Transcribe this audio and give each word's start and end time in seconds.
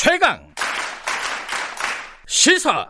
최강 0.00 0.40
시사 2.28 2.88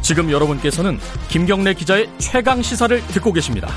지금 0.00 0.30
여러분께서는 0.30 0.98
김경래 1.28 1.74
기자의 1.74 2.08
최강 2.16 2.62
시사를 2.62 3.06
듣고 3.08 3.34
계십니다. 3.34 3.68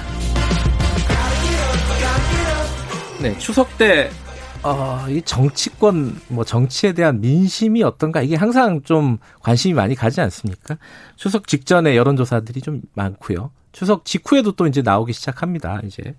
네, 3.21 3.37
추석 3.37 3.77
때 3.77 4.09
어, 4.65 5.05
이 5.09 5.21
정치권, 5.21 6.19
뭐 6.27 6.43
정치에 6.43 6.93
대한 6.93 7.21
민심이 7.21 7.83
어떤가 7.83 8.23
이게 8.23 8.35
항상 8.35 8.81
좀 8.81 9.19
관심이 9.41 9.75
많이 9.75 9.93
가지 9.93 10.21
않습니까? 10.21 10.77
추석 11.15 11.47
직전에 11.47 11.95
여론조사들이 11.95 12.61
좀 12.61 12.81
많고요. 12.93 13.51
추석 13.71 14.05
직후에도 14.05 14.53
또 14.53 14.65
이제 14.65 14.81
나오기 14.81 15.13
시작합니다. 15.13 15.81
이제 15.85 16.15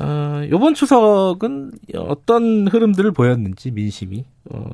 어, 0.00 0.42
요번 0.50 0.74
추석은 0.74 1.72
어떤 1.96 2.66
흐름들을 2.66 3.12
보였는지 3.12 3.70
민심이 3.70 4.24
어, 4.50 4.70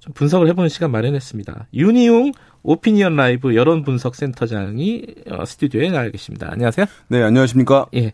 좀 0.00 0.12
분석을 0.14 0.48
해보는 0.48 0.68
시간 0.68 0.90
마련했습니다. 0.90 1.68
윤희웅 1.72 2.32
오피니언 2.64 3.14
라이브 3.14 3.54
여론 3.54 3.84
분석 3.84 4.16
센터장이 4.16 5.04
어, 5.30 5.44
스튜디오에 5.44 5.90
나와 5.90 6.08
계십니다. 6.08 6.48
안녕하세요. 6.50 6.86
네, 7.08 7.22
안녕하십니까? 7.22 7.86
예. 7.94 8.12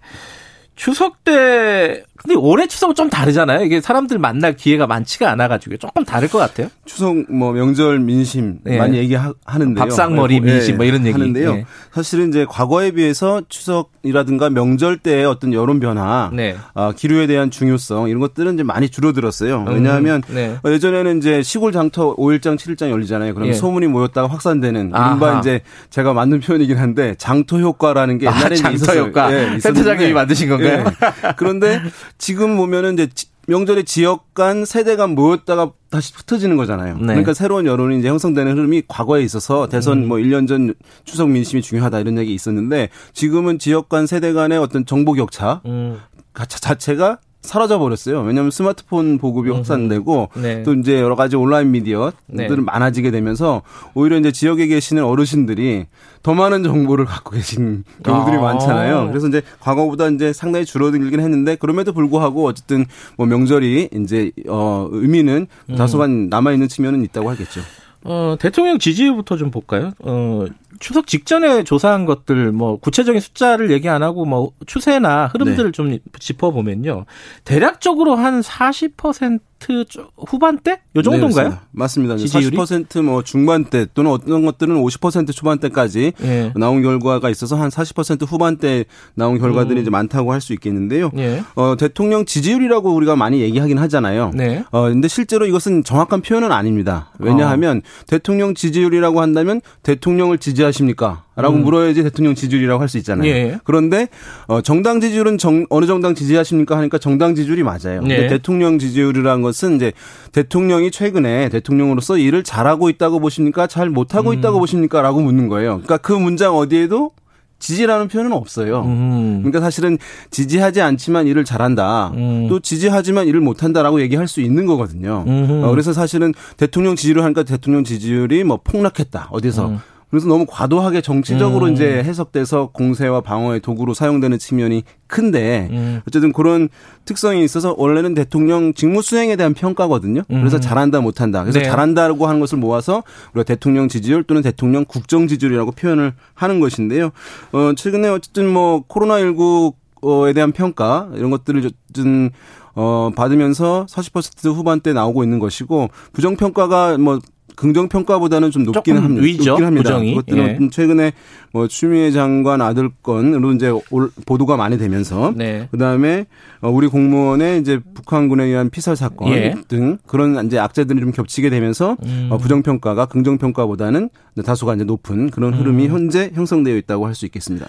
추석 0.76 1.24
때 1.24 2.04
근데 2.22 2.34
올해 2.34 2.66
추석은 2.66 2.94
좀 2.94 3.08
다르잖아요. 3.08 3.64
이게 3.64 3.80
사람들 3.80 4.18
만날 4.18 4.54
기회가 4.54 4.86
많지가 4.86 5.30
않아가지고 5.30 5.78
조금 5.78 6.04
다를 6.04 6.28
것 6.28 6.38
같아요. 6.38 6.68
추석 6.84 7.16
뭐 7.32 7.52
명절 7.52 8.00
민심 8.00 8.58
네. 8.62 8.76
많이 8.76 8.98
얘기하는데요. 8.98 9.74
밥상머리 9.74 10.34
예, 10.34 10.40
민심 10.40 10.76
뭐 10.76 10.84
이런 10.84 11.06
얘기 11.06 11.12
하는데요. 11.12 11.54
네. 11.54 11.64
사실은 11.92 12.28
이제 12.28 12.44
과거에 12.48 12.90
비해서 12.90 13.40
추석이라든가 13.48 14.50
명절 14.50 14.98
때의 14.98 15.24
어떤 15.24 15.54
여론 15.54 15.80
변화, 15.80 16.30
네. 16.32 16.56
아, 16.74 16.92
기류에 16.94 17.26
대한 17.26 17.50
중요성 17.50 18.08
이런 18.08 18.20
것들은 18.20 18.54
이제 18.54 18.62
많이 18.62 18.90
줄어들었어요. 18.90 19.64
왜냐하면 19.68 20.22
음, 20.28 20.34
네. 20.34 20.56
어, 20.62 20.70
예전에는 20.70 21.18
이제 21.18 21.42
시골 21.42 21.72
장터 21.72 22.16
5일장, 22.16 22.58
7일장 22.58 22.90
열리잖아요. 22.90 23.32
그러면 23.32 23.54
예. 23.54 23.58
소문이 23.58 23.86
모였다가 23.86 24.28
확산되는 24.28 24.90
아하. 24.92 25.08
이른바 25.08 25.38
이제 25.38 25.62
제가 25.88 26.12
만든 26.12 26.40
표현이긴 26.40 26.76
한데 26.76 27.14
장터 27.16 27.58
효과라는 27.58 28.18
게 28.18 28.28
아, 28.28 28.36
옛날에 28.36 28.56
장터 28.56 28.74
있었어요. 28.74 29.02
효과. 29.04 29.32
예, 29.32 29.58
센터장님이 29.58 30.12
만드신 30.12 30.50
건가요? 30.50 30.84
예. 30.86 31.32
그런데 31.36 31.80
지금 32.18 32.56
보면은 32.56 32.94
이제 32.94 33.08
지- 33.14 33.26
명절에 33.46 33.82
지역 33.82 34.32
간 34.34 34.64
세대 34.64 34.94
간 34.96 35.14
모였다가 35.16 35.72
다시 35.90 36.12
흩어지는 36.14 36.56
거잖아요. 36.56 36.98
네. 36.98 37.06
그러니까 37.06 37.34
새로운 37.34 37.66
여론이 37.66 37.98
이제 37.98 38.08
형성되는 38.08 38.52
흐름이 38.52 38.82
과거에 38.86 39.22
있어서 39.22 39.64
음. 39.64 39.68
대선 39.70 40.06
뭐 40.06 40.18
1년 40.18 40.46
전 40.46 40.74
추석 41.04 41.28
민심이 41.30 41.60
중요하다 41.62 41.98
이런 42.00 42.16
얘기 42.18 42.32
있었는데 42.32 42.90
지금은 43.12 43.58
지역 43.58 43.88
간 43.88 44.06
세대 44.06 44.32
간의 44.32 44.58
어떤 44.58 44.86
정보 44.86 45.14
격차 45.14 45.62
음, 45.66 45.98
가- 46.32 46.44
자체가 46.46 47.18
사라져 47.42 47.78
버렸어요. 47.78 48.20
왜냐하면 48.20 48.50
스마트폰 48.50 49.18
보급이 49.18 49.50
확산되고 49.50 50.28
네. 50.36 50.62
또 50.62 50.74
이제 50.74 51.00
여러 51.00 51.16
가지 51.16 51.36
온라인 51.36 51.70
미디어들이 51.70 52.14
네. 52.26 52.48
많아지게 52.48 53.10
되면서 53.10 53.62
오히려 53.94 54.18
이제 54.18 54.30
지역에 54.30 54.66
계시는 54.66 55.02
어르신들이 55.02 55.86
더 56.22 56.34
많은 56.34 56.62
정보를 56.62 57.06
갖고 57.06 57.30
계신 57.30 57.84
경우들이 58.04 58.36
아. 58.36 58.40
많잖아요. 58.40 59.08
그래서 59.08 59.28
이제 59.28 59.42
과거보다 59.60 60.08
이제 60.08 60.32
상당히 60.32 60.66
줄어들긴 60.66 61.20
했는데 61.20 61.56
그럼에도 61.56 61.92
불구하고 61.92 62.46
어쨌든 62.46 62.84
뭐 63.16 63.26
명절이 63.26 63.90
이제 63.94 64.32
어 64.48 64.88
의미는 64.90 65.46
음. 65.70 65.76
다소간 65.76 66.28
남아 66.28 66.52
있는 66.52 66.68
측면은 66.68 67.02
있다고 67.04 67.30
하겠죠. 67.30 67.62
어, 68.02 68.36
대통령 68.38 68.78
지지율부터 68.78 69.36
좀 69.36 69.50
볼까요? 69.50 69.92
어, 70.00 70.46
추석 70.80 71.06
직전에 71.06 71.62
조사한 71.62 72.06
것들, 72.06 72.50
뭐, 72.52 72.76
구체적인 72.78 73.20
숫자를 73.20 73.70
얘기 73.70 73.88
안 73.88 74.02
하고, 74.02 74.24
뭐, 74.24 74.50
추세나 74.66 75.28
흐름들을 75.28 75.70
네. 75.70 75.72
좀 75.72 75.98
짚어보면요. 76.18 77.04
대략적으로 77.44 78.16
한 78.16 78.40
40% 78.40 80.08
후반대? 80.16 80.80
요 80.96 81.02
정도인가요? 81.02 81.48
네. 81.50 81.54
맞습니다. 81.70 82.16
지지율이? 82.16 82.56
40%뭐 82.56 83.22
중반대 83.22 83.86
또는 83.92 84.10
어떤 84.10 84.44
것들은 84.46 84.74
50% 84.74 85.34
초반대까지 85.34 86.12
예. 86.22 86.52
나온 86.56 86.82
결과가 86.82 87.28
있어서 87.28 87.56
한 87.56 87.68
40% 87.68 88.26
후반대 88.26 88.86
나온 89.14 89.38
결과들이 89.38 89.82
이제 89.82 89.90
많다고 89.90 90.32
할 90.32 90.40
수 90.40 90.54
있겠는데요. 90.54 91.10
음. 91.12 91.18
예. 91.18 91.42
어, 91.56 91.76
대통령 91.78 92.24
지지율이라고 92.24 92.94
우리가 92.94 93.16
많이 93.16 93.42
얘기하긴 93.42 93.76
하잖아요. 93.78 94.30
네. 94.34 94.64
어, 94.70 94.84
근데 94.84 95.06
실제로 95.06 95.44
이것은 95.46 95.84
정확한 95.84 96.22
표현은 96.22 96.50
아닙니다. 96.50 97.10
어. 97.12 97.16
왜냐하면 97.18 97.82
대통령 98.06 98.54
지지율이라고 98.54 99.20
한다면 99.20 99.60
대통령을 99.82 100.38
지지하 100.38 100.69
십니까? 100.72 101.24
라고 101.36 101.56
물어야지 101.56 102.02
대통령 102.02 102.34
지지율이라고 102.34 102.80
할 102.80 102.88
수 102.88 102.98
있잖아요. 102.98 103.30
음. 103.30 103.34
예. 103.34 103.58
그런데 103.64 104.08
어, 104.46 104.60
정당 104.60 105.00
지지율은 105.00 105.38
정, 105.38 105.66
어느 105.70 105.86
정당 105.86 106.14
지지하십니까 106.14 106.76
하니까 106.76 106.98
정당 106.98 107.34
지지율이 107.34 107.62
맞아요. 107.62 108.00
근데 108.00 108.22
네. 108.22 108.26
대통령 108.26 108.78
지지율이라는 108.78 109.42
것은 109.42 109.76
이제 109.76 109.92
대통령이 110.32 110.90
최근에 110.90 111.48
대통령으로서 111.50 112.18
일을 112.18 112.42
잘하고 112.44 112.90
있다고 112.90 113.20
보십니까? 113.20 113.66
잘 113.66 113.90
못하고 113.90 114.32
있다고 114.32 114.58
음. 114.58 114.60
보십니까? 114.60 115.02
라고 115.02 115.20
묻는 115.20 115.48
거예요. 115.48 115.80
그러니까 115.82 115.98
그 115.98 116.12
문장 116.12 116.56
어디에도 116.56 117.12
지지라는 117.60 118.08
표현은 118.08 118.32
없어요. 118.32 118.82
음. 118.86 119.40
그러니까 119.42 119.60
사실은 119.60 119.98
지지하지 120.30 120.80
않지만 120.80 121.26
일을 121.26 121.44
잘한다. 121.44 122.10
음. 122.14 122.46
또 122.48 122.58
지지하지만 122.58 123.28
일을 123.28 123.40
못한다라고 123.40 124.00
얘기할 124.00 124.26
수 124.28 124.40
있는 124.40 124.64
거거든요. 124.66 125.24
음흠. 125.26 125.64
어, 125.64 125.70
그래서 125.70 125.92
사실은 125.92 126.32
대통령 126.56 126.96
지지를 126.96 127.22
하니까 127.22 127.42
대통령 127.42 127.84
지지율이 127.84 128.44
뭐 128.44 128.58
폭락했다. 128.64 129.28
어디서. 129.30 129.68
음. 129.68 129.78
그래서 130.10 130.26
너무 130.26 130.44
과도하게 130.48 131.02
정치적으로 131.02 131.68
이제 131.68 132.02
해석돼서 132.02 132.70
공세와 132.72 133.20
방어의 133.20 133.60
도구로 133.60 133.94
사용되는 133.94 134.38
측면이 134.38 134.82
큰데 135.06 135.68
음. 135.70 136.00
어쨌든 136.06 136.32
그런 136.32 136.68
특성이 137.04 137.44
있어서 137.44 137.74
원래는 137.78 138.14
대통령 138.14 138.74
직무 138.74 139.02
수행에 139.02 139.36
대한 139.36 139.54
평가거든요. 139.54 140.22
그래서 140.28 140.58
잘한다 140.58 141.00
못한다. 141.00 141.42
그래서 141.42 141.60
네. 141.60 141.64
잘한다라고 141.64 142.26
하는 142.26 142.40
것을 142.40 142.58
모아서 142.58 143.02
우리가 143.34 143.44
대통령 143.44 143.88
지지율 143.88 144.24
또는 144.24 144.42
대통령 144.42 144.84
국정 144.84 145.28
지지율이라고 145.28 145.72
표현을 145.72 146.12
하는 146.34 146.60
것인데요. 146.60 147.10
어 147.52 147.72
최근에 147.76 148.08
어쨌든 148.08 148.48
뭐 148.52 148.82
코로나 148.86 149.18
19에 149.18 150.34
대한 150.34 150.50
평가 150.52 151.08
이런 151.14 151.30
것들을 151.30 151.70
어쨌든 151.88 152.30
어 152.74 153.10
받으면서 153.14 153.86
40% 153.88 154.54
후반대 154.54 154.92
나오고 154.92 155.22
있는 155.22 155.38
것이고 155.38 155.88
부정 156.12 156.36
평가가 156.36 156.98
뭐 156.98 157.20
긍정 157.56 157.88
평가보다는 157.88 158.50
좀 158.50 158.64
높기는 158.64 159.02
합니다. 159.02 159.22
위죠, 159.24 159.50
높긴 159.50 159.66
합니다. 159.66 159.90
부정이. 159.90 160.10
그것들은 160.14 160.58
예. 160.62 160.68
최근에 160.70 161.12
뭐 161.52 161.66
추미애 161.68 162.10
장관 162.10 162.60
아들 162.62 162.90
건으로 163.02 163.52
이제 163.52 163.72
올- 163.90 164.10
보도가 164.26 164.56
많이 164.56 164.78
되면서 164.78 165.32
네. 165.36 165.68
그다음에 165.70 166.26
어, 166.60 166.70
우리 166.70 166.86
공무원의 166.88 167.60
이제 167.60 167.80
북한군에 167.94 168.44
의한 168.44 168.70
피살 168.70 168.96
사건 168.96 169.28
예. 169.32 169.54
등 169.68 169.98
그런 170.06 170.46
이제 170.46 170.58
악재들이 170.58 171.00
좀 171.00 171.12
겹치게 171.12 171.50
되면서 171.50 171.96
음. 172.04 172.28
어, 172.30 172.38
부정 172.38 172.62
평가가 172.62 173.06
긍정 173.06 173.38
평가보다는 173.38 174.10
다소가 174.44 174.74
이제 174.74 174.84
높은 174.84 175.30
그런 175.30 175.54
흐름이 175.54 175.86
음. 175.86 175.90
현재 175.92 176.30
형성되어 176.34 176.76
있다고 176.76 177.06
할 177.06 177.14
수 177.14 177.26
있겠습니다. 177.26 177.66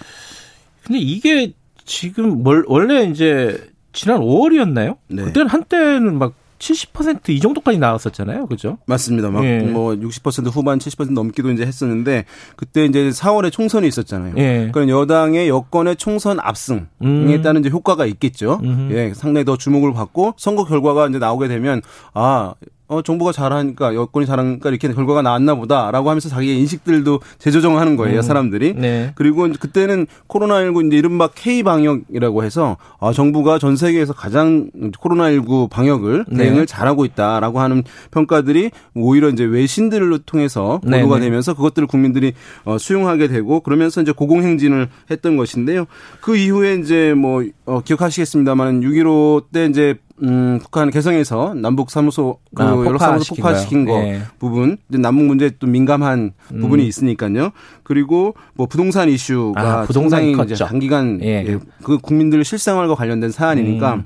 근데 0.84 0.98
이게 0.98 1.52
지금 1.84 2.42
뭘, 2.42 2.64
원래 2.68 3.04
이제 3.04 3.68
지난 3.92 4.20
5월이었나요? 4.20 4.96
네. 5.08 5.24
그때는 5.24 5.48
한때는 5.48 6.18
막 6.18 6.32
70%이 6.62 7.40
정도까지 7.40 7.78
나왔었잖아요. 7.78 8.46
그죠? 8.46 8.78
맞습니다. 8.86 9.30
막 9.30 9.44
예. 9.44 9.58
뭐60% 9.58 10.48
후반 10.54 10.78
70% 10.78 11.12
넘기도 11.12 11.50
이제 11.50 11.66
했었는데 11.66 12.24
그때 12.54 12.84
이제 12.84 13.10
4월에 13.10 13.50
총선이 13.50 13.88
있었잖아요. 13.88 14.34
예. 14.36 14.70
그러니까 14.72 14.88
여당의 14.88 15.48
여권의 15.48 15.96
총선 15.96 16.38
압승에 16.40 16.86
음. 17.02 17.42
따른 17.42 17.60
이제 17.60 17.68
효과가 17.68 18.06
있겠죠. 18.06 18.60
음흠. 18.62 18.92
예, 18.92 19.12
상당히 19.14 19.44
더 19.44 19.56
주목을 19.56 19.92
받고 19.92 20.34
선거 20.36 20.64
결과가 20.64 21.08
이제 21.08 21.18
나오게 21.18 21.48
되면 21.48 21.82
아, 22.14 22.54
어, 22.92 23.00
정부가 23.00 23.32
잘하니까 23.32 23.94
여권이 23.94 24.26
잘하니까 24.26 24.68
이렇게 24.68 24.92
결과가 24.92 25.22
나왔나 25.22 25.54
보다라고 25.54 26.10
하면서 26.10 26.28
자기의 26.28 26.58
인식들도 26.58 27.20
재조정하는 27.38 27.96
거예요, 27.96 28.20
사람들이. 28.20 28.74
네. 28.74 29.12
그리고 29.14 29.48
그때는 29.58 30.06
코로나19 30.28 30.88
이제 30.88 30.98
이른바 30.98 31.28
K 31.28 31.62
방역이라고 31.62 32.44
해서 32.44 32.76
아, 33.00 33.12
정부가 33.12 33.58
전 33.58 33.76
세계에서 33.76 34.12
가장 34.12 34.70
코로나19 34.74 35.70
방역을 35.70 36.26
네. 36.28 36.44
대응을 36.44 36.66
잘하고 36.66 37.06
있다라고 37.06 37.60
하는 37.60 37.82
평가들이 38.10 38.70
오히려 38.94 39.30
이제 39.30 39.44
외신들을 39.44 40.18
통해서 40.26 40.78
보도가 40.82 41.16
네네. 41.16 41.20
되면서 41.20 41.54
그것들을 41.54 41.88
국민들이 41.88 42.34
어, 42.64 42.76
수용하게 42.76 43.28
되고 43.28 43.60
그러면서 43.60 44.02
이제 44.02 44.12
고공행진을 44.12 44.88
했던 45.10 45.38
것인데요. 45.38 45.86
그 46.20 46.36
이후에 46.36 46.74
이제 46.74 47.14
뭐 47.14 47.42
어, 47.64 47.80
기억하시겠습니다만 47.80 48.82
6.15 48.82 49.44
때 49.50 49.64
이제 49.66 49.96
음, 50.22 50.60
북한 50.62 50.90
개성에서 50.90 51.54
남북 51.54 51.90
사무소 51.90 52.38
그 52.54 52.62
아, 52.62 52.70
여러 52.70 52.96
사무소 52.98 53.34
폭파시킨 53.34 53.84
거. 53.84 53.92
예. 54.04 54.22
부분 54.38 54.78
이제 54.88 54.98
남북 54.98 55.24
문제에 55.24 55.50
또 55.58 55.66
민감한 55.66 56.32
음. 56.52 56.60
부분이 56.60 56.86
있으니까요. 56.86 57.50
그리고 57.82 58.34
뭐 58.54 58.66
부동산 58.66 59.08
이슈가 59.08 59.80
아, 59.80 59.82
부동산이 59.84 60.34
상당히 60.34 60.52
이제. 60.52 60.64
단기간 60.64 61.18
예. 61.22 61.44
예, 61.46 61.58
그 61.82 61.98
국민들 61.98 62.44
실생활과 62.44 62.94
관련된 62.94 63.30
사안이니까 63.30 63.94
음. 63.94 64.04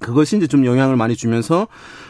그것이 0.00 0.36
이제 0.36 0.46
좀 0.46 0.66
영향을 0.66 0.96
많이 0.96 1.16
주면서 1.16 1.66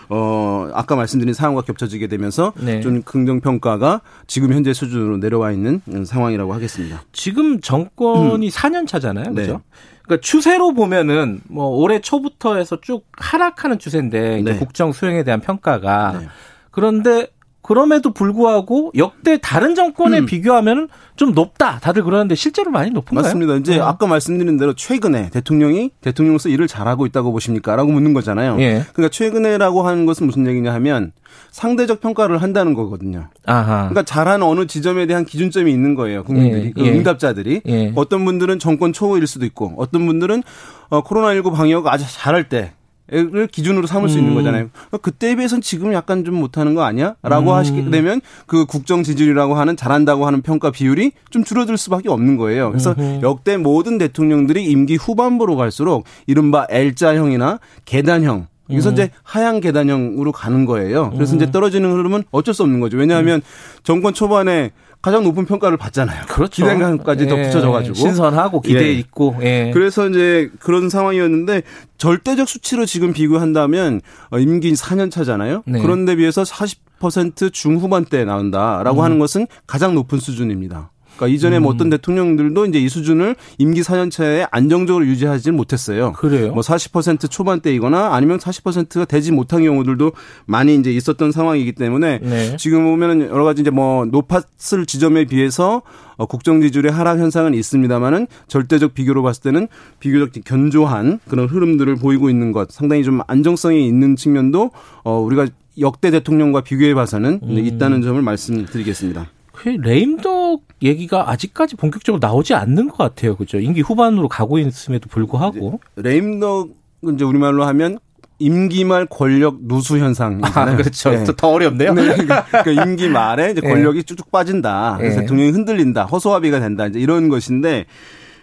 어 0.09 0.69
아까 0.75 0.97
말씀드린 0.97 1.33
상황과 1.35 1.63
겹쳐지게 1.63 2.09
되면서 2.09 2.53
네. 2.57 2.81
좀 2.81 3.03
긍정 3.03 3.41
평가가 3.41 4.01
지금 4.27 4.53
현재 4.53 4.73
수준으로 4.73 5.19
내려와 5.19 5.53
있는 5.53 5.81
상황이라고 6.05 6.53
하겠습니다. 6.53 7.03
지금 7.13 7.61
정권이 7.61 8.47
음. 8.47 8.51
4년 8.51 8.87
차잖아요. 8.87 9.33
그렇죠? 9.33 9.53
네. 9.53 9.59
그러니까 10.03 10.23
추세로 10.23 10.75
보면은 10.75 11.41
뭐 11.49 11.67
올해 11.69 12.01
초부터 12.01 12.57
해서 12.57 12.79
쭉 12.81 13.07
하락하는 13.13 13.79
추세인데 13.79 14.43
네. 14.43 14.57
국정 14.57 14.93
수행에 14.93 15.25
대한 15.25 15.41
평가가 15.41 16.19
네. 16.21 16.29
그런데 16.71 17.29
그럼에도 17.65 18.13
불구하고 18.13 18.93
역대 18.95 19.39
다른 19.39 19.75
정권에 19.75 20.19
음. 20.19 20.27
비교하면 20.27 20.89
좀 21.17 21.33
높다. 21.33 21.79
다들 21.81 22.05
그러는데 22.05 22.35
실제로 22.35 22.71
많이 22.71 22.91
높은가요? 22.91 23.23
맞습니다. 23.23 23.57
이제 23.57 23.77
네. 23.77 23.81
아까 23.81 24.07
말씀드린 24.07 24.59
대로 24.59 24.75
최근에 24.75 25.31
대통령이 25.31 25.91
대통령으로서 26.03 26.51
일을 26.51 26.69
잘하고 26.69 27.07
있다고 27.07 27.33
보십니까? 27.33 27.75
라고 27.75 27.91
묻는 27.91 28.13
거잖아요. 28.13 28.59
예. 28.61 28.85
그러니까 28.93 29.09
최근에라고 29.09 29.83
하는 29.83 30.05
것은 30.05 30.27
무슨 30.27 30.47
얘기냐 30.47 30.75
하면 30.75 31.13
상대적 31.53 32.03
평가를 32.03 32.43
한다는 32.43 32.75
거거든요. 32.75 33.31
아하. 33.47 33.89
그러니까 33.89 34.03
잘한 34.03 34.43
어느 34.43 34.67
지점에 34.67 35.07
대한 35.07 35.25
기준점이 35.25 35.73
있는 35.73 35.95
거예요. 35.95 36.23
국민들이, 36.23 36.67
예. 36.67 36.71
그 36.73 36.85
예. 36.85 36.91
응답자들이. 36.91 37.63
예. 37.67 37.93
어떤 37.95 38.27
분들은 38.27 38.59
정권 38.59 38.93
초일 38.93 39.27
수도 39.27 39.47
있고 39.47 39.73
어떤 39.79 40.05
분들은 40.05 40.43
어, 40.91 41.03
코로나19 41.03 41.55
방역 41.55 41.87
아주 41.87 42.05
잘할 42.07 42.51
때 42.51 42.73
를 43.07 43.49
기준으로 43.49 43.87
삼을 43.87 44.09
수 44.09 44.17
있는 44.17 44.33
음. 44.33 44.37
거잖아요. 44.37 44.71
그러니까 44.73 44.97
그때에 44.99 45.35
비해서는 45.37 45.61
지금 45.61 45.93
약간 45.93 46.25
좀 46.25 46.37
못하는 46.37 46.75
거 46.75 46.85
아니야? 46.85 47.17
라고 47.23 47.51
음. 47.51 47.57
하시게 47.57 47.91
되면 47.91 48.23
그 48.47 48.65
국정 48.65 49.03
지지율이라고 49.03 49.57
하는 49.57 49.77
잘한다고 49.77 50.27
하는 50.27 50.41
평가 50.41 50.71
비율이 50.71 51.13
좀 51.29 51.45
줄어들 51.45 51.77
수밖에 51.77 52.09
없는 52.09 52.39
거예요. 52.39 52.71
그래서 52.71 52.95
음흠. 52.99 53.21
역대 53.23 53.59
모든 53.59 53.99
대통령들이 53.99 54.65
임기 54.65 54.97
후반부로 54.97 55.55
갈수록 55.57 56.05
이른바 56.27 56.67
L자형이나 56.71 57.61
계단형 57.85 58.47
여기서 58.71 58.89
음. 58.89 58.93
이제 58.95 59.11
하향 59.23 59.61
계단형으로 59.61 60.33
가는 60.33 60.65
거예요. 60.65 61.11
그래서 61.11 61.35
음. 61.35 61.37
이제 61.37 61.51
떨어지는 61.51 61.93
흐름은 61.93 62.25
어쩔 62.31 62.55
수 62.55 62.63
없는 62.63 62.81
거죠. 62.81 62.97
왜냐하면 62.97 63.41
음. 63.41 63.83
정권 63.83 64.15
초반에 64.15 64.71
가장 65.05 65.23
높은 65.23 65.45
평가를 65.45 65.77
받잖아요. 65.77 66.25
그렇죠. 66.29 66.65
기대감까지 66.65 67.25
예. 67.25 67.29
더 67.29 67.37
붙여져가지고 67.37 67.95
신선하고 67.95 68.63
기대 68.63 68.87
예. 68.87 68.93
있고. 68.95 69.37
예. 69.43 69.71
그래서 69.75 70.09
이제 70.09 70.49
그런 70.61 70.89
상황이었는데 70.89 71.61
절대적 71.99 72.49
수치로 72.49 72.87
지금 72.87 73.13
비교한다면 73.13 74.01
어, 74.31 74.39
임기 74.39 74.73
4년 74.73 75.11
차잖아요. 75.11 75.65
네. 75.67 75.83
그런데 75.83 76.17
비해서 76.17 76.43
40% 76.43 77.53
중후반대에 77.53 78.25
나온다라고 78.25 79.03
음. 79.03 79.05
하는 79.05 79.19
것은 79.19 79.47
가장 79.67 79.95
높은 79.95 80.19
수준입니다. 80.19 80.91
그러니까 81.17 81.35
이전에 81.35 81.59
뭐 81.59 81.59
음. 81.59 81.63
뭐 81.65 81.75
어떤 81.75 81.91
대통령들도 81.91 82.67
이제 82.67 82.79
이 82.79 82.89
수준을 82.89 83.37
임기 83.59 83.83
4년차에 83.83 84.49
안정적으로 84.51 85.07
유지하지 85.07 85.51
못했어요. 85.51 86.13
그래요? 86.13 86.53
뭐 86.53 86.63
40% 86.63 87.31
초반대이거나 87.31 88.15
아니면 88.15 88.39
40%가 88.39 89.05
되지 89.05 89.33
못한 89.33 89.63
경우들도 89.63 90.13
많이 90.47 90.75
이제 90.75 90.93
있었던 90.93 91.33
상황이기 91.33 91.73
때문에 91.73 92.21
네. 92.23 92.57
지금 92.57 92.85
보면은 92.85 93.29
여러 93.29 93.45
가지 93.45 93.63
이제 93.63 93.71
뭐 93.71 94.05
높았을 94.05 94.87
지점에 94.87 95.25
비해서 95.25 95.83
어, 96.17 96.27
국정 96.27 96.61
지지율의 96.61 96.93
하락 96.93 97.19
현상은 97.19 97.55
있습니다만은 97.55 98.27
절대적 98.47 98.95
비교로 98.95 99.23
봤을 99.23 99.43
때는 99.43 99.69
비교적 99.99 100.33
견조한 100.45 101.21
그런 101.29 101.49
흐름들을 101.49 101.97
보이고 101.97 102.31
있는 102.31 102.53
것 102.53 102.71
상당히 102.71 103.03
좀 103.03 103.21
안정성이 103.27 103.87
있는 103.87 104.17
측면도 104.17 104.71
어 105.03 105.19
우리가 105.19 105.47
역대 105.81 106.11
대통령과 106.11 106.61
비교해 106.61 106.95
봐서는 106.95 107.41
음. 107.43 107.59
있다는 107.59 108.03
점을 108.03 108.21
말씀드리겠습니다. 108.21 109.29
그 109.55 109.69
레임덕 109.69 110.63
얘기가 110.83 111.31
아직까지 111.31 111.77
본격적으로 111.77 112.19
나오지 112.21 112.55
않는 112.55 112.89
것 112.89 112.97
같아요. 112.99 113.37
그죠? 113.37 113.59
임기 113.59 113.81
후반으로 113.81 114.29
가고 114.29 114.59
있음에도 114.59 115.09
불구하고. 115.09 115.81
레임덕은 115.97 117.15
이제 117.15 117.25
우리말로 117.25 117.65
하면 117.65 117.99
임기 118.39 118.85
말 118.85 119.07
권력 119.07 119.59
누수 119.63 119.99
현상. 119.99 120.41
아, 120.43 120.77
그렇죠. 120.77 121.11
네. 121.11 121.25
더 121.37 121.49
어렵네요. 121.49 121.95
네. 121.95 122.15
그러니까 122.17 122.85
임기 122.85 123.09
말에 123.09 123.53
이제 123.53 123.61
네. 123.63 123.69
권력이 123.69 124.01
네. 124.01 124.03
쭉쭉 124.03 124.31
빠진다. 124.31 124.97
그래서 124.99 125.17
네. 125.17 125.23
대통령이 125.23 125.53
흔들린다. 125.53 126.05
허소아비가 126.07 126.59
된다. 126.59 126.87
이제 126.87 126.99
이런 126.99 127.29
것인데, 127.29 127.87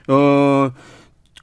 어, 0.07 0.71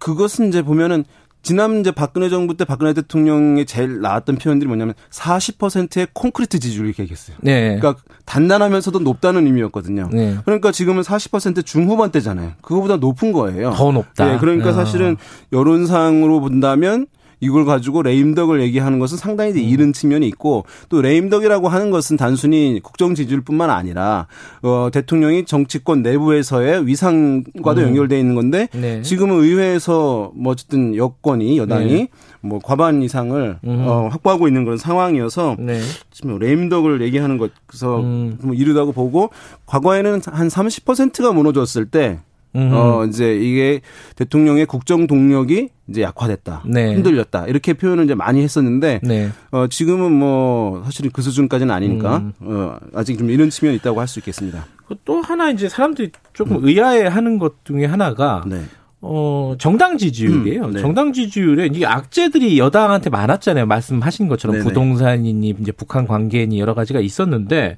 그것은 0.00 0.48
이제 0.48 0.62
보면은 0.62 1.04
지난 1.48 1.80
이제 1.80 1.90
박근혜 1.92 2.28
정부 2.28 2.58
때 2.58 2.66
박근혜 2.66 2.92
대통령이 2.92 3.64
제일 3.64 4.02
나왔던 4.02 4.36
표현들이 4.36 4.68
뭐냐면 4.68 4.92
40%의 5.08 6.08
콘크리트 6.12 6.58
지지율을 6.58 6.90
얘기했어요. 6.90 7.38
네. 7.40 7.78
그러니까 7.78 8.02
단단하면서도 8.26 8.98
높다는 8.98 9.46
의미였거든요. 9.46 10.10
네. 10.12 10.36
그러니까 10.44 10.72
지금은 10.72 11.00
40% 11.00 11.64
중후반대잖아요. 11.64 12.52
그거보다 12.60 12.96
높은 12.96 13.32
거예요. 13.32 13.70
더 13.70 13.92
높다. 13.92 14.32
네. 14.32 14.38
그러니까 14.38 14.68
야. 14.68 14.72
사실은 14.74 15.16
여론상으로 15.50 16.42
본다면 16.42 17.06
이걸 17.40 17.64
가지고 17.64 18.02
레임덕을 18.02 18.60
얘기하는 18.62 18.98
것은 18.98 19.16
상당히 19.16 19.50
이제 19.50 19.60
이른 19.60 19.92
측면이 19.92 20.26
있고 20.28 20.64
또 20.88 21.00
레임덕이라고 21.02 21.68
하는 21.68 21.90
것은 21.90 22.16
단순히 22.16 22.80
국정 22.82 23.14
지지율뿐만 23.14 23.70
아니라 23.70 24.26
어 24.62 24.88
대통령이 24.92 25.44
정치권 25.44 26.02
내부에서의 26.02 26.86
위상과도 26.86 27.80
음. 27.80 27.88
연결돼 27.88 28.18
있는 28.18 28.34
건데 28.34 28.68
네. 28.72 29.02
지금은 29.02 29.40
의회에서 29.40 30.32
뭐 30.34 30.52
어쨌든 30.52 30.96
여권이 30.96 31.58
여당이 31.58 31.92
네. 31.92 32.08
뭐 32.40 32.58
과반 32.62 33.02
이상을 33.02 33.58
음. 33.64 33.84
어, 33.86 34.08
확보하고 34.08 34.48
있는 34.48 34.64
그런 34.64 34.78
상황이어서 34.78 35.56
네. 35.58 35.80
지금 36.10 36.38
레임덕을 36.38 37.00
얘기하는 37.02 37.38
것에서 37.38 38.00
음. 38.00 38.38
뭐 38.42 38.54
이르다고 38.54 38.92
보고 38.92 39.30
과거에는 39.66 40.22
한 40.26 40.48
30%가 40.48 41.32
무너졌을 41.32 41.86
때 41.86 42.18
음. 42.56 42.70
어, 42.72 43.04
이제 43.06 43.36
이게 43.36 43.80
대통령의 44.16 44.66
국정 44.66 45.06
동력이 45.06 45.68
이제 45.88 46.02
약화됐다. 46.02 46.64
네. 46.66 46.94
흔들렸다. 46.94 47.46
이렇게 47.46 47.74
표현을 47.74 48.04
이제 48.04 48.14
많이 48.14 48.42
했었는데, 48.42 49.00
네. 49.02 49.30
어, 49.50 49.66
지금은 49.68 50.12
뭐, 50.12 50.82
사실은 50.84 51.10
그 51.12 51.22
수준까지는 51.22 51.72
아니니까, 51.74 52.16
음. 52.18 52.32
어, 52.40 52.76
아직 52.94 53.18
좀 53.18 53.30
이런 53.30 53.50
측면이 53.50 53.76
있다고 53.78 54.00
할 54.00 54.08
수 54.08 54.18
있겠습니다. 54.18 54.66
또 55.04 55.20
하나 55.20 55.50
이제 55.50 55.68
사람들이 55.68 56.10
조금 56.32 56.56
음. 56.56 56.66
의아해 56.66 57.06
하는 57.06 57.38
것 57.38 57.64
중에 57.64 57.84
하나가, 57.84 58.42
네. 58.46 58.62
어, 59.00 59.54
정당 59.58 59.96
지지율이에요. 59.96 60.64
음, 60.64 60.72
네. 60.72 60.80
정당 60.80 61.12
지지율에 61.12 61.66
이게 61.66 61.86
악재들이 61.86 62.58
여당한테 62.58 63.10
많았잖아요. 63.10 63.66
말씀하신 63.66 64.26
것처럼 64.28 64.56
네네. 64.56 64.64
부동산이니 64.64 65.54
이제 65.60 65.70
북한 65.70 66.06
관계니 66.06 66.58
여러 66.58 66.74
가지가 66.74 66.98
있었는데 67.00 67.76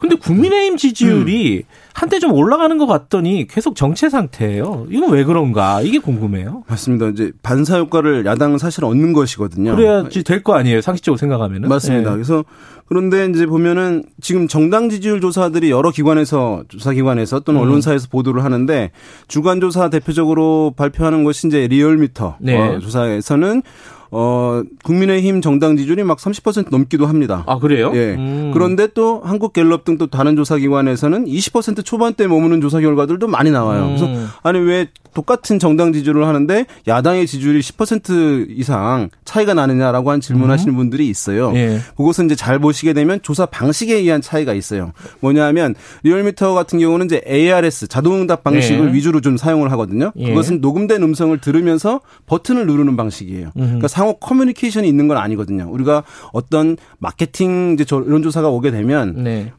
근데 0.00 0.16
국민의힘 0.16 0.76
지지율이 0.78 1.58
음. 1.58 1.62
한때 1.92 2.18
좀 2.18 2.32
올라가는 2.32 2.76
것 2.78 2.86
같더니 2.86 3.46
계속 3.46 3.76
정체 3.76 4.08
상태예요. 4.08 4.86
이건 4.90 5.10
왜 5.12 5.22
그런가? 5.24 5.82
이게 5.82 5.98
궁금해요. 5.98 6.64
맞습니다. 6.66 7.08
이제 7.08 7.32
반사 7.42 7.78
효과를 7.78 8.24
야당은 8.24 8.56
사실 8.58 8.84
얻는 8.84 9.12
것이거든요. 9.12 9.76
그래야지 9.76 10.24
될 10.24 10.42
거 10.42 10.54
아니에요. 10.54 10.80
상식적으로 10.80 11.18
생각하면은. 11.18 11.68
맞습니다. 11.68 12.10
네. 12.10 12.16
그래서 12.16 12.44
그런데 12.86 13.26
이제 13.26 13.44
보면은 13.44 14.04
지금 14.22 14.48
정당 14.48 14.88
지지율 14.88 15.20
조사들이 15.20 15.70
여러 15.70 15.90
기관에서 15.90 16.64
조사 16.68 16.92
기관에서 16.92 17.40
또는 17.40 17.60
음. 17.60 17.66
언론사에서 17.66 18.08
보도를 18.10 18.42
하는데 18.42 18.90
주간 19.28 19.60
조사 19.60 19.90
대표적으로 19.90 20.72
발표하는 20.76 21.22
것이 21.24 21.46
이제 21.46 21.66
리얼미터 21.68 22.36
네. 22.40 22.56
어, 22.56 22.78
조사에서는 22.80 23.62
어, 24.10 24.62
국민의힘 24.82 25.40
정당 25.40 25.76
지지율이 25.76 26.02
막 26.02 26.18
30% 26.18 26.70
넘기도 26.70 27.06
합니다. 27.06 27.44
아, 27.46 27.58
그래요? 27.58 27.92
예. 27.94 28.14
음. 28.16 28.50
그런데 28.52 28.88
또 28.88 29.20
한국갤럽 29.20 29.84
등 29.84 30.00
또 30.00 30.06
다른 30.06 30.34
조사기관에서는 30.34 31.26
20% 31.26 31.84
초반대 31.84 32.26
머무는 32.26 32.62
조사 32.62 32.80
결과들도 32.80 33.28
많이 33.28 33.50
나와요. 33.50 33.82
음. 33.82 33.96
그래서 33.96 34.30
아니 34.42 34.58
왜 34.58 34.88
똑같은 35.12 35.58
정당 35.58 35.92
지지율을 35.92 36.26
하는데 36.26 36.64
야당의 36.86 37.26
지지율이 37.26 37.60
10% 37.60 38.46
이상 38.48 39.10
차이가 39.24 39.52
나느냐라고 39.54 40.10
한 40.10 40.20
질문하시는 40.20 40.72
음. 40.72 40.76
분들이 40.76 41.08
있어요. 41.08 41.52
예. 41.54 41.80
그것은 41.96 42.26
이제 42.26 42.34
잘 42.34 42.58
보시게 42.58 42.94
되면 42.94 43.20
조사 43.22 43.44
방식에 43.44 43.94
의한 43.96 44.22
차이가 44.22 44.54
있어요. 44.54 44.92
뭐냐하면 45.20 45.74
리얼미터 46.02 46.54
같은 46.54 46.78
경우는 46.78 47.06
이제 47.06 47.20
ARS 47.28 47.88
자동응답 47.88 48.42
방식을 48.42 48.88
예. 48.88 48.92
위주로 48.94 49.20
좀 49.20 49.36
사용을 49.36 49.70
하거든요. 49.72 50.12
예. 50.16 50.30
그것은 50.30 50.60
녹음된 50.62 51.02
음성을 51.02 51.36
들으면서 51.38 52.00
버튼을 52.26 52.66
누르는 52.66 52.96
방식이에요. 52.96 53.50
그러니까 53.52 53.88
상호 54.00 54.14
커뮤니케이션이 54.14 54.88
있는 54.88 55.08
건 55.08 55.18
아니거든요. 55.18 55.68
우리가 55.70 56.04
어떤 56.32 56.78
마케팅 56.98 57.76
이제 57.78 57.84
이런 58.06 58.22
조사가 58.22 58.48
오게 58.48 58.70
되면 58.70 59.22
네. 59.22 59.52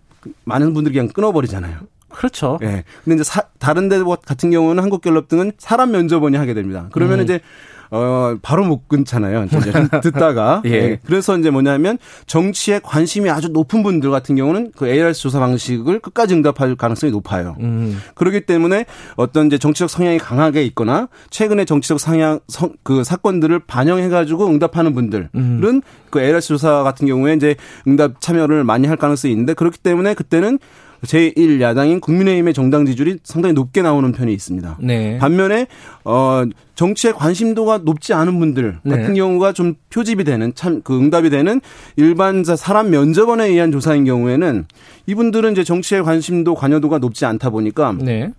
많은 0.45 0.73
분들이 0.73 0.95
그냥 0.95 1.09
끊어버리잖아요. 1.09 1.77
그렇죠. 2.09 2.57
예. 2.63 2.65
네. 2.65 2.83
근데 3.03 3.15
이제 3.15 3.23
사, 3.23 3.43
다른 3.59 3.87
데 3.87 4.01
같은 4.01 4.49
경우는 4.49 4.81
한국갤럽 4.81 5.27
등은 5.27 5.51
사람 5.59 5.91
면접원이 5.91 6.37
하게 6.37 6.55
됩니다. 6.55 6.89
그러면 6.91 7.19
음. 7.19 7.23
이제 7.23 7.39
어, 7.91 8.37
바로 8.41 8.63
못 8.65 8.87
끊잖아요. 8.87 9.47
듣다가. 10.01 10.61
예. 10.65 10.71
예. 10.71 10.99
그래서 11.05 11.37
이제 11.37 11.49
뭐냐면 11.49 11.97
정치에 12.25 12.79
관심이 12.81 13.29
아주 13.29 13.49
높은 13.49 13.83
분들 13.83 14.09
같은 14.09 14.35
경우는 14.35 14.71
그 14.75 14.87
ARS 14.87 15.21
조사 15.21 15.39
방식을 15.39 15.99
끝까지 15.99 16.33
응답할 16.35 16.75
가능성이 16.75 17.11
높아요. 17.11 17.57
음. 17.59 17.99
그렇기 18.15 18.45
때문에 18.45 18.85
어떤 19.17 19.47
이제 19.47 19.57
정치적 19.57 19.89
성향이 19.89 20.17
강하게 20.19 20.63
있거나 20.67 21.09
최근에 21.29 21.65
정치적 21.65 21.99
성향, 21.99 22.39
성, 22.47 22.71
그 22.83 23.03
사건들을 23.03 23.59
반영해 23.59 24.07
가지고 24.07 24.47
응답하는 24.47 24.93
분들은 24.93 25.29
음. 25.35 25.81
그 26.09 26.21
ARS 26.21 26.47
조사 26.47 26.83
같은 26.83 27.07
경우에 27.07 27.33
이제 27.33 27.55
응답 27.87 28.21
참여를 28.21 28.63
많이 28.63 28.87
할 28.87 28.95
가능성이 28.95 29.33
있는데 29.33 29.53
그렇기 29.53 29.79
때문에 29.79 30.13
그때는 30.13 30.59
제1야당인 31.05 31.99
국민의힘의 32.01 32.53
정당 32.53 32.85
지지율이 32.85 33.19
상당히 33.23 33.53
높게 33.53 33.81
나오는 33.81 34.11
편이 34.11 34.33
있습니다. 34.33 34.77
네. 34.81 35.17
반면에 35.17 35.67
어 36.05 36.43
정치에 36.75 37.11
관심도가 37.11 37.79
높지 37.79 38.13
않은 38.13 38.39
분들 38.39 38.79
같은 38.83 39.07
네. 39.07 39.13
경우가 39.13 39.53
좀 39.53 39.75
표집이 39.89 40.23
되는 40.23 40.53
참 40.55 40.81
그 40.83 40.97
응답이 40.97 41.29
되는 41.29 41.61
일반자 41.95 42.55
사람 42.55 42.89
면접원에 42.89 43.47
의한 43.47 43.71
조사인 43.71 44.03
경우에는 44.05 44.65
이분들은 45.05 45.51
이제 45.51 45.63
정치에 45.63 46.01
관심도 46.01 46.55
관여도가 46.55 46.97
높지 46.97 47.25
않다 47.25 47.49
보니까 47.49 47.95
네. 47.99 48.31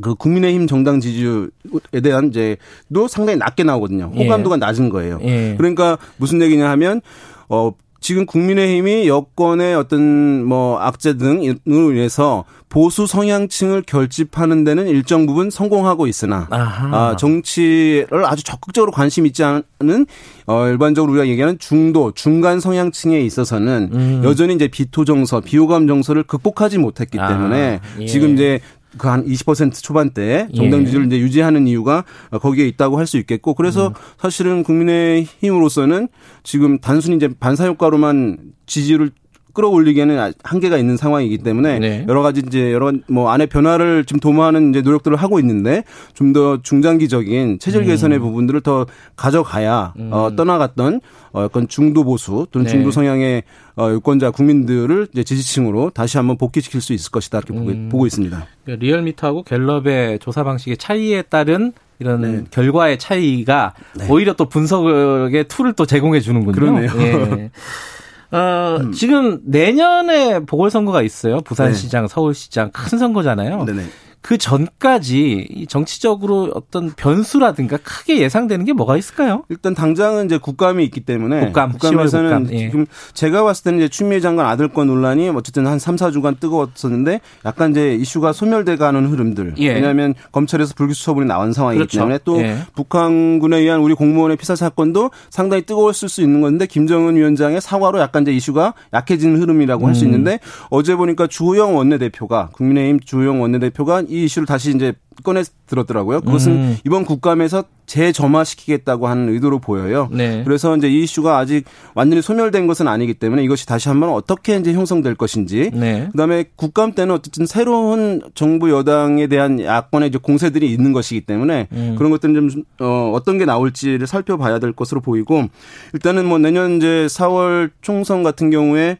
그 0.00 0.14
국민의힘 0.16 0.66
정당 0.66 0.98
지지율에 1.00 2.00
대한 2.02 2.28
이제도 2.28 3.06
상당히 3.08 3.38
낮게 3.38 3.62
나오거든요. 3.62 4.10
호감도가 4.16 4.56
예. 4.56 4.58
낮은 4.58 4.88
거예요. 4.88 5.20
예. 5.22 5.54
그러니까 5.56 5.98
무슨 6.16 6.42
얘기냐 6.42 6.68
하면 6.70 7.00
어 7.48 7.72
지금 8.04 8.26
국민의힘이 8.26 9.08
여권의 9.08 9.74
어떤 9.74 10.44
뭐 10.44 10.78
악재 10.78 11.16
등으로 11.16 11.92
인해서 11.92 12.44
보수 12.68 13.06
성향층을 13.06 13.80
결집하는 13.86 14.62
데는 14.62 14.88
일정 14.88 15.24
부분 15.24 15.48
성공하고 15.48 16.06
있으나 16.06 16.46
아, 16.50 17.16
정치를 17.16 18.26
아주 18.26 18.44
적극적으로 18.44 18.92
관심 18.92 19.24
있지 19.24 19.42
않은 19.42 20.04
어, 20.44 20.66
일반적으로 20.66 21.12
우리가 21.14 21.28
얘기하는 21.28 21.58
중도 21.58 22.12
중간 22.12 22.60
성향층에 22.60 23.22
있어서는 23.22 23.88
음. 23.94 24.20
여전히 24.22 24.54
이제 24.54 24.68
비토 24.68 25.06
정서, 25.06 25.40
비호감 25.40 25.86
정서를 25.86 26.24
극복하지 26.24 26.76
못했기 26.76 27.18
아, 27.18 27.28
때문에 27.28 27.80
아, 27.82 28.00
예. 28.00 28.04
지금 28.04 28.34
이제 28.34 28.60
그 28.98 29.08
한 29.08 29.24
20% 29.24 29.82
초반대 29.82 30.48
정당 30.54 30.80
예. 30.80 30.84
지지를 30.86 31.06
이제 31.06 31.18
유지하는 31.18 31.66
이유가 31.66 32.04
거기에 32.30 32.66
있다고 32.68 32.98
할 32.98 33.04
수 33.06 33.18
있겠고 33.18 33.54
그래서 33.54 33.88
음. 33.88 33.92
사실은 34.18 34.62
국민의 34.62 35.24
힘으로서는 35.24 36.08
지금 36.42 36.78
단순히 36.78 37.16
이제 37.16 37.28
반사 37.38 37.66
효과로만 37.66 38.38
지지를 38.66 39.10
끌어올리기에는 39.54 40.32
한계가 40.42 40.76
있는 40.76 40.98
상황이기 40.98 41.38
때문에 41.38 41.78
네. 41.78 42.04
여러 42.06 42.20
가지 42.20 42.42
이제 42.46 42.70
여러 42.70 42.92
뭐 43.08 43.30
안에 43.30 43.46
변화를 43.46 44.04
좀 44.04 44.20
도모하는 44.20 44.70
이제 44.70 44.82
노력들을 44.82 45.16
하고 45.16 45.38
있는데 45.40 45.84
좀 46.12 46.34
더 46.34 46.60
중장기적인 46.60 47.60
체질 47.60 47.82
음. 47.82 47.86
개선의 47.86 48.18
음. 48.18 48.22
부분들을 48.22 48.60
더 48.60 48.86
가져가야 49.16 49.94
음. 49.96 50.10
어, 50.12 50.34
떠나갔던 50.36 51.00
어, 51.32 51.44
약간 51.44 51.68
중도 51.68 52.04
보수 52.04 52.46
또는 52.50 52.66
네. 52.66 52.72
중도 52.72 52.90
성향의 52.90 53.44
어, 53.76 53.90
유권자 53.90 54.32
국민들을 54.32 55.08
이제 55.12 55.24
지지층으로 55.24 55.90
다시 55.90 56.18
한번 56.18 56.36
복귀시킬 56.36 56.80
수 56.82 56.92
있을 56.92 57.10
것이다 57.10 57.38
이렇게 57.38 57.54
음. 57.54 57.88
보고 57.88 58.06
있습니다. 58.06 58.46
그러니까 58.64 58.84
리얼미터하고 58.84 59.44
갤럽의 59.44 60.18
조사 60.18 60.42
방식의 60.42 60.76
차이에 60.76 61.22
따른 61.22 61.72
이런 62.00 62.20
네. 62.20 62.44
결과의 62.50 62.98
차이가 62.98 63.74
네. 63.94 64.06
오히려 64.10 64.34
또 64.34 64.48
분석의 64.48 65.46
tool을 65.46 65.74
또 65.74 65.86
제공해 65.86 66.20
주는군요. 66.20 66.52
그러네요. 66.52 66.90
예. 66.98 67.50
어, 68.34 68.78
음. 68.80 68.92
지금 68.92 69.40
내년에 69.44 70.40
보궐선거가 70.40 71.02
있어요. 71.02 71.40
부산시장, 71.40 72.04
네. 72.04 72.08
서울시장 72.08 72.70
큰 72.72 72.98
선거잖아요. 72.98 73.64
네네. 73.64 73.84
그 74.24 74.38
전까지 74.38 75.66
정치적으로 75.68 76.50
어떤 76.54 76.92
변수라든가 76.92 77.76
크게 77.76 78.20
예상되는 78.20 78.64
게 78.64 78.72
뭐가 78.72 78.96
있을까요? 78.96 79.44
일단 79.50 79.74
당장은 79.74 80.24
이제 80.24 80.38
국감이 80.38 80.82
있기 80.86 81.00
때문에 81.00 81.44
국감, 81.44 81.72
국감에서는 81.72 82.30
국감. 82.30 82.54
예. 82.54 82.58
지금 82.70 82.86
제가 83.12 83.42
봤을 83.42 83.64
때는 83.64 83.80
이제 83.80 83.88
추미애 83.88 84.20
장관 84.20 84.46
아들 84.46 84.68
건 84.68 84.86
논란이 84.86 85.28
어쨌든 85.28 85.66
한 85.66 85.78
3, 85.78 85.96
4주간 85.96 86.40
뜨거웠었는데 86.40 87.20
약간 87.44 87.72
이제 87.72 87.94
이슈가 87.96 88.32
소멸돼 88.32 88.76
가는 88.76 89.06
흐름들. 89.06 89.56
예. 89.58 89.74
왜냐하면 89.74 90.14
검찰에서 90.32 90.72
불기소 90.74 91.04
처분이 91.04 91.26
나온 91.26 91.52
상황이기 91.52 91.80
그렇죠. 91.80 91.98
때문에 91.98 92.18
또 92.24 92.40
예. 92.40 92.60
북한군에 92.74 93.58
의한 93.58 93.80
우리 93.80 93.92
공무원의 93.92 94.38
피살 94.38 94.56
사건도 94.56 95.10
상당히 95.28 95.66
뜨거웠을 95.66 96.08
수 96.08 96.22
있는 96.22 96.40
건데 96.40 96.64
김정은 96.64 97.16
위원장의 97.16 97.60
사과로 97.60 98.00
약간 98.00 98.22
이제 98.22 98.32
이슈가 98.32 98.72
약해지는 98.94 99.38
흐름이라고 99.42 99.84
음. 99.84 99.88
할수 99.88 100.06
있는데 100.06 100.40
어제 100.70 100.96
보니까 100.96 101.26
주호영 101.26 101.76
원내대표가 101.76 102.48
국민의힘 102.52 103.00
주호영 103.00 103.42
원내대표가 103.42 104.04
이 104.14 104.24
이슈를 104.24 104.46
다시 104.46 104.70
이제 104.74 104.92
꺼내 105.22 105.42
들었더라고요. 105.66 106.20
그것은 106.20 106.52
음. 106.52 106.76
이번 106.84 107.04
국감에서 107.04 107.64
재점화시키겠다고 107.86 109.06
하는 109.08 109.28
의도로 109.28 109.58
보여요. 109.58 110.08
네. 110.10 110.42
그래서 110.44 110.76
이제 110.76 110.88
이 110.88 111.02
이슈가 111.02 111.38
아직 111.38 111.64
완전히 111.94 112.22
소멸된 112.22 112.66
것은 112.66 112.88
아니기 112.88 113.14
때문에 113.14 113.42
이것이 113.44 113.66
다시 113.66 113.88
한번 113.88 114.10
어떻게 114.10 114.56
이제 114.56 114.72
형성될 114.72 115.14
것인지. 115.14 115.70
네. 115.74 116.08
그다음에 116.12 116.44
국감 116.56 116.92
때는 116.92 117.14
어쨌든 117.14 117.46
새로운 117.46 118.22
정부 118.34 118.70
여당에 118.70 119.26
대한 119.26 119.60
야권의 119.60 120.08
이제 120.08 120.18
공세들이 120.18 120.70
있는 120.72 120.92
것이기 120.92 121.22
때문에 121.22 121.68
음. 121.72 121.94
그런 121.96 122.10
것들은 122.10 122.48
좀 122.48 122.62
어, 122.80 123.12
어떤 123.14 123.38
게 123.38 123.44
나올지를 123.44 124.06
살펴봐야 124.06 124.58
될 124.58 124.72
것으로 124.72 125.00
보이고 125.00 125.44
일단은 125.92 126.24
뭐 126.26 126.38
내년 126.38 126.76
이제 126.76 127.06
4월 127.08 127.70
총선 127.82 128.22
같은 128.22 128.50
경우에 128.50 128.98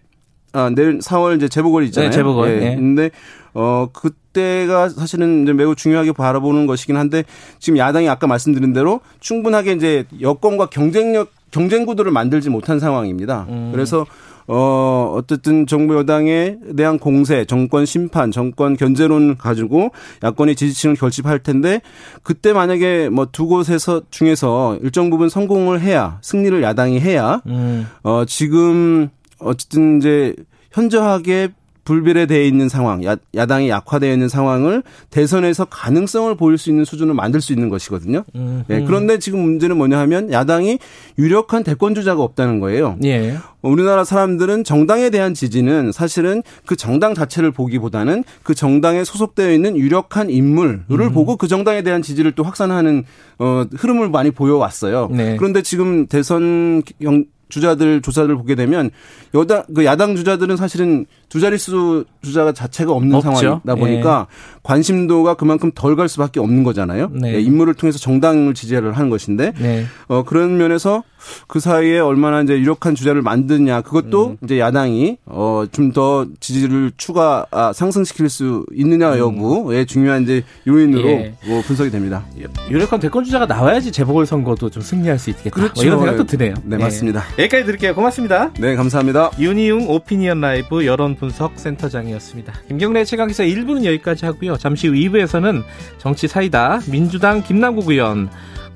아, 0.52 0.70
내일 0.74 0.98
4월 1.00 1.36
이제 1.36 1.48
재보궐이 1.48 1.86
있잖아요. 1.86 2.10
네, 2.10 2.16
재보궐. 2.16 2.50
예. 2.50 2.58
네. 2.60 2.76
근데 2.76 3.10
어 3.54 3.88
그 3.92 4.10
때가 4.34 4.90
사실은 4.90 5.44
매우 5.56 5.74
중요하게 5.74 6.12
바라보는 6.12 6.66
것이긴 6.66 6.96
한데 6.96 7.24
지금 7.58 7.78
야당이 7.78 8.08
아까 8.10 8.26
말씀드린 8.26 8.74
대로 8.74 9.00
충분하게 9.20 9.72
이제 9.72 10.04
여권과 10.20 10.66
경쟁력 10.66 11.30
경쟁 11.50 11.86
구도를 11.86 12.10
만들지 12.12 12.50
못한 12.50 12.80
상황입니다. 12.80 13.46
음. 13.48 13.70
그래서 13.72 14.04
어, 14.46 15.14
어쨌든 15.16 15.66
정부 15.66 15.96
여당에 15.96 16.58
대한 16.76 16.98
공세, 16.98 17.44
정권 17.46 17.86
심판, 17.86 18.30
정권 18.30 18.76
견제론 18.76 19.38
가지고 19.38 19.90
야권이 20.22 20.54
지지층을 20.54 20.96
결집할 20.96 21.38
텐데 21.38 21.80
그때 22.22 22.52
만약에 22.52 23.08
뭐 23.08 23.24
두 23.32 23.46
곳에서 23.46 24.02
중에서 24.10 24.78
일정 24.82 25.10
부분 25.10 25.28
성공을 25.28 25.80
해야 25.80 26.18
승리를 26.22 26.62
야당이 26.62 27.00
해야 27.00 27.40
음. 27.46 27.86
어, 28.02 28.24
지금 28.26 29.08
어쨌든 29.38 29.98
이제 29.98 30.34
현저하게 30.72 31.50
불비례되어 31.84 32.42
있는 32.42 32.68
상황, 32.68 33.04
야, 33.04 33.16
야당이 33.34 33.68
약화되어 33.68 34.12
있는 34.12 34.28
상황을 34.28 34.82
대선에서 35.10 35.66
가능성을 35.66 36.34
보일 36.36 36.58
수 36.58 36.70
있는 36.70 36.84
수준을 36.84 37.14
만들 37.14 37.40
수 37.40 37.52
있는 37.52 37.68
것이거든요. 37.68 38.24
음, 38.34 38.64
네, 38.68 38.84
그런데 38.84 39.18
지금 39.18 39.40
문제는 39.40 39.76
뭐냐 39.76 39.98
하면 40.00 40.32
야당이 40.32 40.78
유력한 41.18 41.62
대권 41.64 41.94
주자가 41.94 42.22
없다는 42.22 42.60
거예요. 42.60 42.96
예. 43.04 43.36
우리나라 43.62 44.04
사람들은 44.04 44.64
정당에 44.64 45.10
대한 45.10 45.32
지지는 45.32 45.90
사실은 45.90 46.42
그 46.66 46.76
정당 46.76 47.14
자체를 47.14 47.50
보기보다는 47.50 48.24
그 48.42 48.54
정당에 48.54 49.04
소속되어 49.04 49.52
있는 49.52 49.76
유력한 49.76 50.28
인물을 50.28 50.84
음. 50.90 51.12
보고 51.12 51.36
그 51.36 51.48
정당에 51.48 51.82
대한 51.82 52.02
지지를 52.02 52.32
또 52.32 52.42
확산하는 52.42 53.04
어 53.38 53.64
흐름을 53.74 54.10
많이 54.10 54.30
보여왔어요. 54.30 55.08
네. 55.10 55.36
그런데 55.38 55.62
지금 55.62 56.06
대선 56.06 56.82
경, 57.00 57.24
주자들 57.48 58.02
조사를 58.02 58.34
보게 58.36 58.54
되면 58.54 58.90
여당 59.34 59.62
그 59.74 59.84
야당 59.84 60.16
주자들은 60.16 60.56
사실은 60.56 61.06
두 61.28 61.40
자릿수 61.40 62.04
주자가 62.22 62.52
자체가 62.52 62.92
없는 62.92 63.14
없죠. 63.16 63.34
상황이다 63.34 63.74
보니까 63.74 64.26
예. 64.30 64.58
관심도가 64.62 65.34
그만큼 65.34 65.70
덜 65.74 65.94
갈 65.94 66.08
수밖에 66.08 66.40
없는 66.40 66.64
거잖아요. 66.64 67.10
네. 67.12 67.34
예, 67.34 67.40
인물을 67.40 67.74
통해서 67.74 67.98
정당을 67.98 68.54
지지를 68.54 68.92
하는 68.92 69.10
것인데 69.10 69.52
네. 69.60 69.84
어 70.08 70.24
그런 70.24 70.56
면에서 70.56 71.04
그 71.46 71.60
사이에 71.60 71.98
얼마나 71.98 72.42
이제 72.42 72.54
유력한 72.58 72.94
주자를 72.94 73.22
만드냐 73.22 73.80
그것도 73.82 74.26
음. 74.26 74.36
이제 74.44 74.58
야당이 74.58 75.18
어 75.26 75.64
좀 75.72 75.92
더 75.94 76.26
지지를 76.40 76.90
추가 76.96 77.46
아, 77.52 77.72
상승시킬 77.72 78.28
수 78.28 78.66
있느냐 78.74 79.12
음. 79.14 79.18
여부의 79.18 79.80
음. 79.82 79.86
중요한 79.86 80.22
이제 80.24 80.42
요인으로 80.66 81.08
예. 81.08 81.34
뭐 81.46 81.62
분석이 81.62 81.90
됩니다. 81.90 82.24
유력한 82.68 82.98
대권 83.00 83.22
주자가 83.24 83.46
나와야지 83.46 83.92
재보궐 83.92 84.26
선거도 84.26 84.70
좀 84.70 84.82
승리할 84.82 85.18
수 85.18 85.30
있겠다. 85.30 85.50
뭐 85.50 85.68
그렇죠. 85.68 85.74
뭐 85.76 85.84
이런 85.84 85.98
생각도 86.00 86.24
드네요. 86.24 86.54
네, 86.64 86.76
맞습니다. 86.76 87.22
예. 87.38 87.42
여기까지 87.44 87.64
드릴게요. 87.64 87.94
고맙습니다. 87.94 88.50
네, 88.58 88.74
감사합니다. 88.74 89.30
윤희웅 89.38 89.88
오피니언 89.88 90.40
라이브 90.40 90.84
여론 90.84 91.14
분석 91.14 91.52
센터장이었습니다. 91.58 92.52
김경래 92.68 93.04
최강 93.04 93.28
기사 93.28 93.44
1부는 93.44 93.84
여기까지 93.84 94.24
하고요. 94.26 94.56
잠시 94.56 94.88
후 94.88 94.94
2부에서는 94.94 95.62
정치 95.98 96.26
사이다 96.26 96.80
민주당 96.90 97.42
김남국 97.42 97.88
의원, 97.90 98.28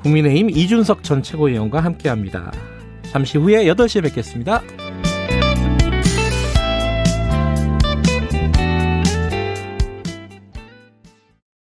국민의힘 0.09 0.51
이준석 0.51 1.03
전 1.05 1.23
최고위원과 1.23 1.81
함께합니다. 1.81 2.53
잠시 3.03 3.37
후에 3.37 3.65
8시에 3.67 4.03
뵙겠습니다. 4.03 4.63